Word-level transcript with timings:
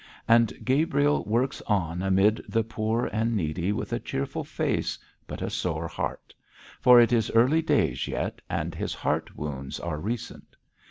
And 0.27 0.51
Gabriel 0.65 1.23
works 1.25 1.61
on 1.67 2.01
amid 2.01 2.43
the 2.49 2.63
poor 2.63 3.05
and 3.13 3.35
needy 3.35 3.71
with 3.71 3.93
a 3.93 3.99
cheerful 3.99 4.43
face 4.43 4.97
but 5.27 5.43
a 5.43 5.49
sore 5.51 5.87
heart; 5.87 6.33
for 6.79 6.99
it 6.99 7.13
is 7.13 7.29
early 7.35 7.61
days 7.61 8.07
yet, 8.07 8.41
and 8.49 8.73
his 8.73 8.95
heart 8.95 9.37
wounds 9.37 9.79
are 9.79 9.99
recent. 9.99 10.55